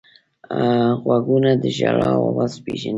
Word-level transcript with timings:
غوږونه 1.03 1.51
د 1.61 1.63
ژړا 1.77 2.09
اواز 2.25 2.53
پېژني 2.63 2.89